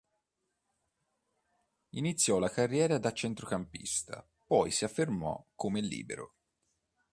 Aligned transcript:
Iniziò 1.91 2.39
la 2.39 2.49
carriera 2.49 2.97
da 2.97 3.13
centrocampista, 3.13 4.27
poi 4.47 4.71
si 4.71 4.83
affermò 4.83 5.45
come 5.53 5.79
libero. 5.79 6.33